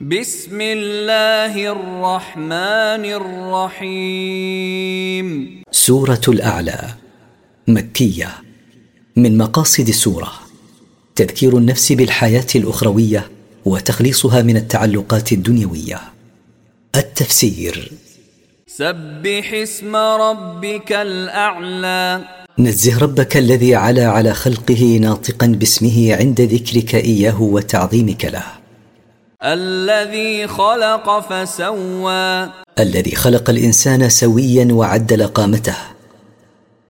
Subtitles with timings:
[0.00, 3.04] بسم الله الرحمن
[3.80, 5.26] الرحيم.
[5.70, 6.80] سورة الأعلى
[7.68, 8.28] مكية.
[9.16, 10.32] من مقاصد السورة
[11.14, 13.30] تذكير النفس بالحياة الأخروية
[13.64, 16.00] وتخليصها من التعلقات الدنيوية.
[16.96, 17.92] التفسير.
[18.66, 22.24] سبح اسم ربك الأعلى.
[22.58, 28.55] نزه ربك الذي علا على خلقه ناطقا باسمه عند ذكرك إياه وتعظيمك له.
[29.46, 32.48] الذي خلق فسوى.
[32.78, 35.76] الذي خلق الإنسان سويا وعدل قامته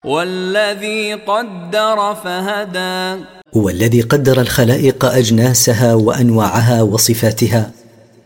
[0.05, 3.25] والذي قدر فهدى.
[3.53, 7.71] والذي قدر الخلائق أجناسها وأنواعها وصفاتها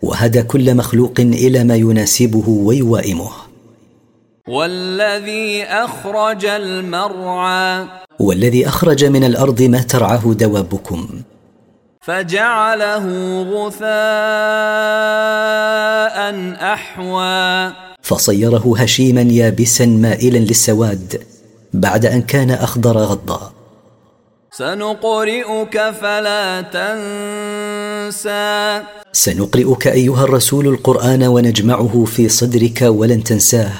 [0.03, 3.31] وهدى كل مخلوق إلى ما يناسبه ويوائمه.
[4.49, 7.87] والذي أخرج المرعى.
[8.21, 11.09] والذي أخرج من الأرض ما ترعاه دوابكم.
[12.01, 13.07] فجعله
[13.43, 13.91] غثاء
[16.73, 17.73] أحوى.
[18.03, 21.23] فصيره هشيما يابسا مائلا للسواد
[21.73, 23.53] بعد أن كان أخضر غضا
[24.53, 28.33] سنقرئك فلا تنسى.
[29.13, 33.73] سنقرئك أيها الرسول القرآن ونجمعه في صدرك ولن تنساه.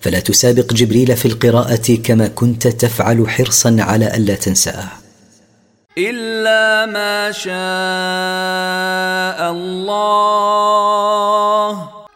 [0.00, 4.88] فلا تسابق جبريل في القراءة كما كنت تفعل حرصا على الا تنساه.
[5.98, 7.52] إلا ما شاء
[9.52, 10.38] الله.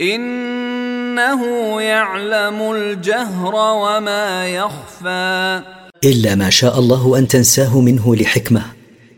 [0.01, 1.43] إنه
[1.81, 5.63] يعلم الجهر وما يخفى.
[6.05, 8.63] إلا ما شاء الله أن تنساه منه لحكمة.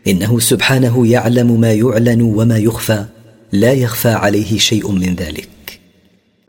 [0.07, 3.05] إنه سبحانه يعلم ما يعلن وما يخفى.
[3.51, 5.49] لا يخفى عليه شيء من ذلك.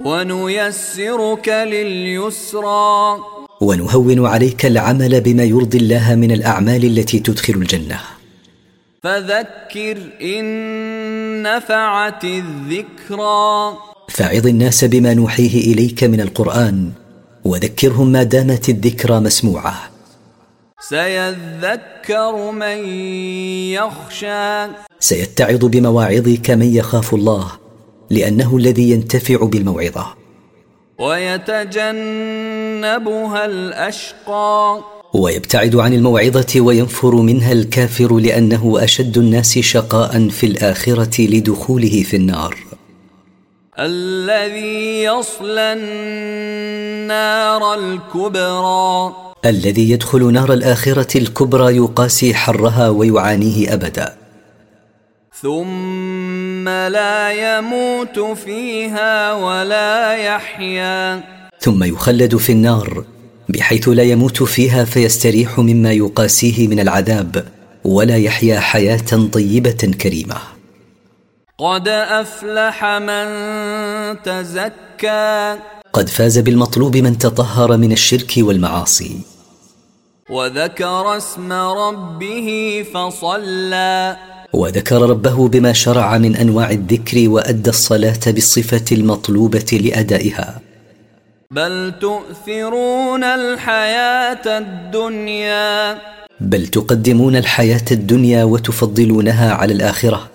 [0.05, 3.19] ونيسرك لليسرى.
[3.61, 8.01] ونهون عليك العمل بما يرضي الله من الأعمال التي تدخل الجنة.
[9.03, 13.77] فذكر إن نفعت الذكرى.
[14.09, 16.91] فعظ الناس بما نوحيه إليك من القرآن
[17.45, 19.75] وذكرهم ما دامت الذكرى مسموعة.
[20.81, 22.79] سيذكر من
[23.79, 24.67] يخشى.
[25.01, 27.53] سيتعظ بمواعظك من يخاف الله
[28.11, 30.26] لأنه الذي ينتفع بالموعظة.
[30.99, 31.95] ويتجنبها
[33.45, 34.81] الأشقى.
[35.15, 42.57] ويبتعد عن الموعظة وينفر منها الكافر لأنه أشد الناس شقاء في الآخرة لدخوله في النار.
[43.79, 49.15] الذي يصلى النار الكبرى.
[49.45, 54.17] الذي يدخل نار الآخرة الكبرى يقاسي حرها ويعانيه أبدا.
[55.43, 56.26] ثم
[56.69, 61.23] لا يموت فيها ولا يحيا.
[61.61, 63.05] ثم يخلد في النار
[63.49, 67.47] بحيث لا يموت فيها فيستريح مما يقاسيه من العذاب
[67.85, 70.37] ولا يحيا حياة طيبة كريمة.
[71.59, 73.27] قد أفلح من
[74.23, 75.59] تزكى.
[75.93, 79.17] قد فاز بالمطلوب من تطهر من الشرك والمعاصي.
[80.31, 84.17] وذكر اسم ربه فصلى.
[84.57, 90.61] وذكر ربه بما شرع من أنواع الذكر وأدى الصلاة بالصفة المطلوبة لأدائها.
[91.51, 95.99] بل تؤثرون الحياة الدنيا.
[96.41, 100.29] بل تقدمون الحياة الدنيا وتفضلونها على الآخرة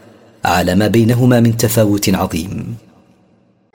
[0.46, 2.76] على ما بينهما من تفاوت عظيم.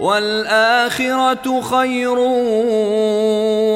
[0.00, 2.18] والآخرة خير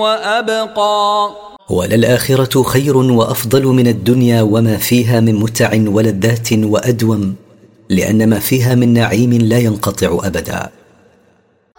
[0.03, 1.31] وأبقى.
[1.71, 7.35] وللآخرة خير وأفضل من الدنيا وما فيها من متع ولذات وأدوم
[7.89, 10.69] لأن ما فيها من نعيم لا ينقطع أبدا.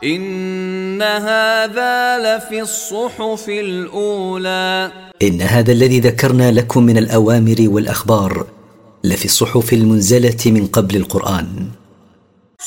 [0.04, 4.92] إن هذا لفي الصحف الأولى.
[5.22, 8.46] إن هذا الذي ذكرنا لكم من الأوامر والأخبار
[9.04, 11.48] لفي الصحف المنزلة من قبل القرآن.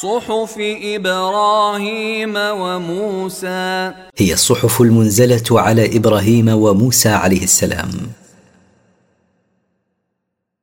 [0.00, 3.92] صحف إبراهيم وموسى.
[4.16, 7.90] هي الصحف المنزلة على إبراهيم وموسى عليه السلام.